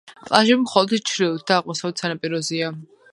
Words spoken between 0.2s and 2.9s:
პლაჟები მხოლოდ ჩრდილოეთ და აღმოსავლეთ სანაპიროზეა.